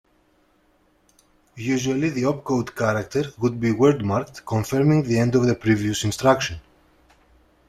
Usually 1.73 2.09
the 2.09 2.25
op-code 2.25 2.75
character 2.75 3.25
would 3.37 3.59
be 3.59 3.71
word-marked, 3.71 4.43
confirming 4.47 5.03
the 5.03 5.19
end 5.19 5.35
of 5.35 5.45
the 5.45 5.53
previous 5.53 6.03
instruction. 6.03 6.59